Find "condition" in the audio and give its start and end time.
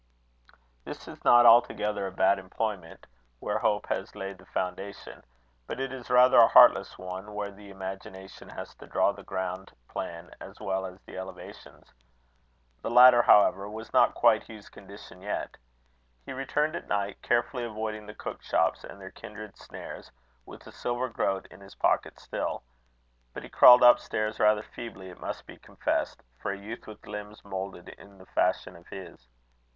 14.69-15.21